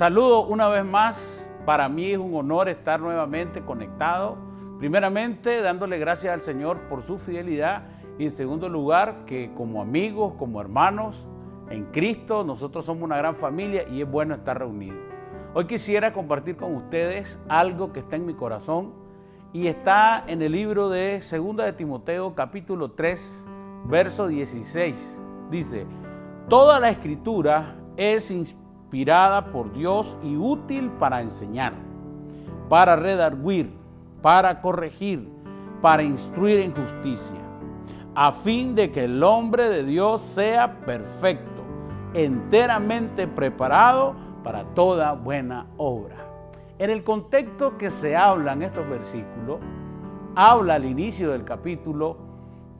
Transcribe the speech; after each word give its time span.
Saludo 0.00 0.46
una 0.46 0.66
vez 0.70 0.82
más. 0.82 1.46
Para 1.66 1.86
mí 1.90 2.12
es 2.12 2.16
un 2.16 2.34
honor 2.34 2.70
estar 2.70 3.00
nuevamente 3.00 3.60
conectado. 3.60 4.38
Primeramente, 4.78 5.60
dándole 5.60 5.98
gracias 5.98 6.32
al 6.32 6.40
Señor 6.40 6.78
por 6.88 7.02
su 7.02 7.18
fidelidad 7.18 7.82
y 8.18 8.24
en 8.24 8.30
segundo 8.30 8.70
lugar, 8.70 9.26
que 9.26 9.52
como 9.54 9.82
amigos, 9.82 10.32
como 10.38 10.58
hermanos 10.58 11.28
en 11.68 11.84
Cristo, 11.92 12.44
nosotros 12.44 12.86
somos 12.86 13.02
una 13.02 13.18
gran 13.18 13.36
familia 13.36 13.86
y 13.90 14.00
es 14.00 14.10
bueno 14.10 14.34
estar 14.34 14.58
reunidos. 14.58 14.96
Hoy 15.52 15.66
quisiera 15.66 16.14
compartir 16.14 16.56
con 16.56 16.74
ustedes 16.76 17.38
algo 17.46 17.92
que 17.92 18.00
está 18.00 18.16
en 18.16 18.24
mi 18.24 18.32
corazón 18.32 18.94
y 19.52 19.66
está 19.66 20.24
en 20.26 20.40
el 20.40 20.52
libro 20.52 20.88
de 20.88 21.20
2 21.20 21.56
de 21.58 21.74
Timoteo 21.74 22.34
capítulo 22.34 22.92
3, 22.92 23.46
verso 23.84 24.28
16. 24.28 25.22
Dice, 25.50 25.84
toda 26.48 26.80
la 26.80 26.88
escritura 26.88 27.76
es 27.98 28.30
inspirada 28.30 28.69
por 29.52 29.72
Dios 29.72 30.16
y 30.22 30.36
útil 30.36 30.90
para 30.98 31.20
enseñar, 31.20 31.72
para 32.68 32.96
redarguir, 32.96 33.72
para 34.20 34.60
corregir, 34.60 35.28
para 35.80 36.02
instruir 36.02 36.60
en 36.60 36.74
justicia, 36.74 37.36
a 38.14 38.32
fin 38.32 38.74
de 38.74 38.90
que 38.90 39.04
el 39.04 39.22
hombre 39.22 39.68
de 39.68 39.84
Dios 39.84 40.22
sea 40.22 40.80
perfecto, 40.80 41.62
enteramente 42.14 43.28
preparado 43.28 44.14
para 44.42 44.64
toda 44.74 45.12
buena 45.12 45.66
obra. 45.76 46.16
En 46.78 46.90
el 46.90 47.04
contexto 47.04 47.78
que 47.78 47.90
se 47.90 48.16
habla 48.16 48.52
en 48.52 48.62
estos 48.62 48.88
versículos, 48.88 49.60
habla 50.34 50.74
al 50.74 50.84
inicio 50.84 51.30
del 51.30 51.44
capítulo 51.44 52.16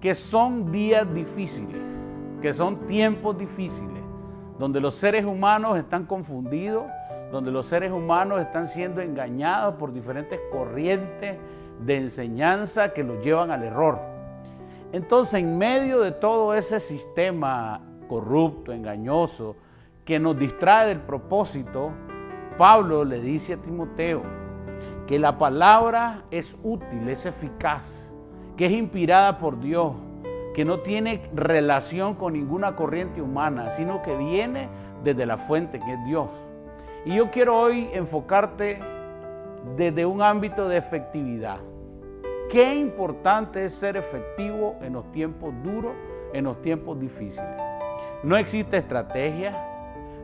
que 0.00 0.14
son 0.14 0.72
días 0.72 1.06
difíciles, 1.14 1.80
que 2.40 2.52
son 2.52 2.86
tiempos 2.86 3.36
difíciles, 3.38 4.02
donde 4.60 4.78
los 4.78 4.94
seres 4.94 5.24
humanos 5.24 5.78
están 5.78 6.04
confundidos, 6.04 6.84
donde 7.32 7.50
los 7.50 7.64
seres 7.64 7.92
humanos 7.92 8.42
están 8.42 8.66
siendo 8.66 9.00
engañados 9.00 9.76
por 9.76 9.90
diferentes 9.90 10.38
corrientes 10.52 11.38
de 11.80 11.96
enseñanza 11.96 12.92
que 12.92 13.02
los 13.02 13.24
llevan 13.24 13.50
al 13.50 13.64
error. 13.64 13.98
Entonces, 14.92 15.40
en 15.40 15.56
medio 15.56 16.00
de 16.00 16.12
todo 16.12 16.52
ese 16.52 16.78
sistema 16.78 17.80
corrupto, 18.06 18.70
engañoso, 18.70 19.56
que 20.04 20.20
nos 20.20 20.38
distrae 20.38 20.88
del 20.88 21.00
propósito, 21.00 21.92
Pablo 22.58 23.02
le 23.02 23.18
dice 23.18 23.54
a 23.54 23.56
Timoteo 23.56 24.20
que 25.06 25.18
la 25.18 25.38
palabra 25.38 26.24
es 26.30 26.54
útil, 26.62 27.08
es 27.08 27.24
eficaz, 27.24 28.12
que 28.58 28.66
es 28.66 28.72
inspirada 28.72 29.38
por 29.38 29.58
Dios, 29.58 29.94
que 30.54 30.64
no 30.64 30.80
tiene 30.80 31.22
relación 31.34 32.14
con 32.14 32.32
ninguna 32.32 32.74
corriente 32.76 33.22
humana, 33.22 33.70
sino 33.70 34.02
que 34.02 34.16
viene 34.16 34.68
desde 35.04 35.26
la 35.26 35.38
fuente 35.38 35.80
que 35.80 35.92
es 35.92 36.04
Dios. 36.04 36.28
Y 37.04 37.14
yo 37.14 37.30
quiero 37.30 37.58
hoy 37.58 37.88
enfocarte 37.92 38.78
desde 39.76 40.06
un 40.06 40.22
ámbito 40.22 40.68
de 40.68 40.76
efectividad. 40.76 41.58
Qué 42.50 42.74
importante 42.74 43.64
es 43.64 43.74
ser 43.74 43.96
efectivo 43.96 44.76
en 44.82 44.94
los 44.94 45.10
tiempos 45.12 45.54
duros, 45.62 45.92
en 46.32 46.44
los 46.44 46.60
tiempos 46.62 46.98
difíciles. 46.98 47.48
No 48.22 48.36
existe 48.36 48.76
estrategia, 48.76 49.56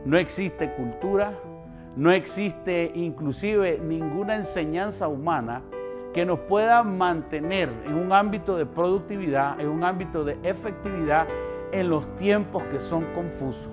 no 0.05 0.17
existe 0.17 0.73
cultura, 0.73 1.33
no 1.95 2.11
existe 2.11 2.91
inclusive 2.93 3.79
ninguna 3.79 4.35
enseñanza 4.35 5.07
humana 5.07 5.63
que 6.17 6.25
nos 6.25 6.39
pueda 6.39 6.81
mantener 6.81 7.69
en 7.85 7.93
un 7.93 8.11
ámbito 8.11 8.57
de 8.57 8.65
productividad, 8.65 9.59
en 9.59 9.69
un 9.69 9.83
ámbito 9.83 10.23
de 10.25 10.39
efectividad 10.41 11.27
en 11.71 11.89
los 11.89 12.15
tiempos 12.15 12.63
que 12.71 12.79
son 12.79 13.05
confusos. 13.13 13.69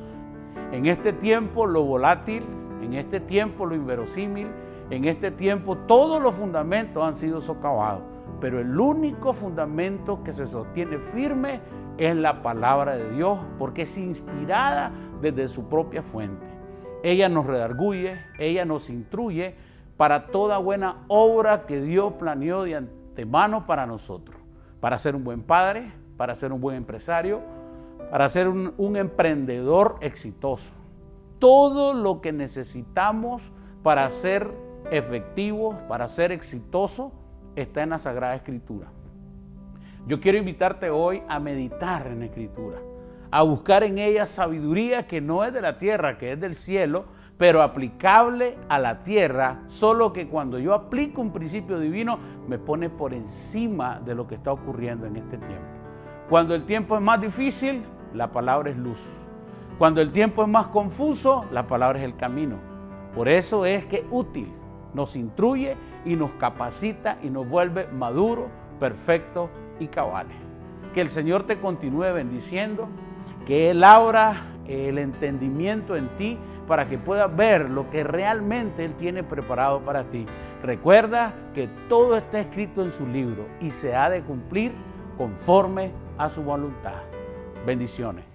En 0.70 0.84
este 0.84 1.14
tiempo 1.14 1.64
lo 1.64 1.84
volátil, 1.84 2.44
en 2.82 2.92
este 2.92 3.18
tiempo 3.18 3.64
lo 3.64 3.74
inverosímil, 3.74 4.48
en 4.90 5.06
este 5.06 5.30
tiempo 5.30 5.78
todos 5.78 6.20
los 6.20 6.34
fundamentos 6.34 7.02
han 7.02 7.16
sido 7.16 7.40
socavados 7.40 8.02
pero 8.42 8.60
el 8.60 8.78
único 8.78 9.32
fundamento 9.32 10.22
que 10.22 10.32
se 10.32 10.46
sostiene 10.46 10.98
firme 10.98 11.62
es 11.96 12.14
la 12.14 12.42
palabra 12.42 12.94
de 12.94 13.10
Dios, 13.12 13.38
porque 13.58 13.82
es 13.82 13.96
inspirada 13.96 14.92
desde 15.22 15.48
su 15.48 15.66
propia 15.66 16.02
fuente. 16.02 16.44
Ella 17.02 17.30
nos 17.30 17.46
redarguye, 17.46 18.20
ella 18.38 18.66
nos 18.66 18.90
instruye 18.90 19.54
para 19.96 20.26
toda 20.26 20.58
buena 20.58 21.04
obra 21.08 21.66
que 21.66 21.80
Dios 21.80 22.14
planeó 22.14 22.64
de 22.64 22.76
antemano 22.76 23.66
para 23.66 23.86
nosotros, 23.86 24.36
para 24.80 24.98
ser 24.98 25.14
un 25.14 25.24
buen 25.24 25.42
padre, 25.42 25.92
para 26.16 26.34
ser 26.34 26.52
un 26.52 26.60
buen 26.60 26.76
empresario, 26.76 27.40
para 28.10 28.28
ser 28.28 28.48
un, 28.48 28.96
emprendedor 28.96 29.96
exitoso. 30.00 30.72
Todo 31.38 31.94
lo 31.94 32.20
que 32.20 32.32
necesitamos 32.32 33.42
para 33.82 34.08
ser 34.08 34.50
efectivos, 34.90 35.76
para 35.88 36.08
ser 36.08 36.32
exitosos, 36.32 37.12
está 37.56 37.82
en 37.82 37.90
la 37.90 37.98
Sagrada 37.98 38.34
Escritura. 38.34 38.88
Yo 40.06 40.20
quiero 40.20 40.38
invitarte 40.38 40.90
hoy 40.90 41.22
a 41.28 41.40
meditar 41.40 42.06
en 42.06 42.20
la 42.20 42.26
Escritura, 42.26 42.78
a 43.30 43.42
buscar 43.42 43.82
en 43.84 43.98
ella 43.98 44.26
sabiduría 44.26 45.06
que 45.06 45.20
no 45.20 45.44
es 45.44 45.52
de 45.52 45.60
la 45.60 45.78
tierra, 45.78 46.18
que 46.18 46.32
es 46.32 46.40
del 46.40 46.54
cielo, 46.54 47.06
pero 47.38 47.62
aplicable 47.62 48.56
a 48.68 48.78
la 48.78 49.02
tierra, 49.02 49.62
solo 49.66 50.12
que 50.12 50.28
cuando 50.28 50.58
yo 50.58 50.72
aplico 50.72 51.20
un 51.20 51.32
principio 51.32 51.78
divino 51.78 52.18
me 52.46 52.58
pone 52.58 52.90
por 52.90 53.12
encima 53.12 54.00
de 54.00 54.14
lo 54.14 54.26
que 54.26 54.36
está 54.36 54.52
ocurriendo 54.52 55.06
en 55.06 55.16
este 55.16 55.38
tiempo. 55.38 55.66
Cuando 56.28 56.54
el 56.54 56.64
tiempo 56.64 56.94
es 56.94 57.02
más 57.02 57.20
difícil, 57.20 57.82
la 58.14 58.30
palabra 58.30 58.70
es 58.70 58.76
luz. 58.76 59.00
Cuando 59.78 60.00
el 60.00 60.12
tiempo 60.12 60.42
es 60.42 60.48
más 60.48 60.68
confuso, 60.68 61.44
la 61.50 61.66
palabra 61.66 61.98
es 61.98 62.04
el 62.04 62.16
camino. 62.16 62.56
Por 63.14 63.28
eso 63.28 63.66
es 63.66 63.84
que 63.86 64.06
útil 64.10 64.52
nos 64.94 65.16
instruye 65.16 65.76
y 66.04 66.16
nos 66.16 66.30
capacita 66.32 67.18
y 67.22 67.30
nos 67.30 67.48
vuelve 67.48 67.88
maduro, 67.88 68.48
perfecto 68.78 69.50
y 69.80 69.88
cabales. 69.88 70.36
Que 70.94 71.00
el 71.00 71.10
Señor 71.10 71.42
te 71.44 71.58
continúe 71.58 72.12
bendiciendo, 72.12 72.88
que 73.46 73.70
Él 73.70 73.84
abra 73.84 74.42
el 74.66 74.98
entendimiento 74.98 75.96
en 75.96 76.08
ti 76.16 76.38
para 76.66 76.88
que 76.88 76.98
puedas 76.98 77.34
ver 77.34 77.68
lo 77.68 77.90
que 77.90 78.04
realmente 78.04 78.84
Él 78.84 78.94
tiene 78.94 79.22
preparado 79.22 79.80
para 79.80 80.04
ti. 80.04 80.26
Recuerda 80.62 81.34
que 81.54 81.68
todo 81.88 82.16
está 82.16 82.40
escrito 82.40 82.82
en 82.82 82.90
su 82.90 83.06
libro 83.06 83.46
y 83.60 83.70
se 83.70 83.94
ha 83.94 84.08
de 84.08 84.22
cumplir 84.22 84.72
conforme 85.18 85.92
a 86.16 86.28
su 86.28 86.42
voluntad. 86.42 87.02
Bendiciones. 87.66 88.33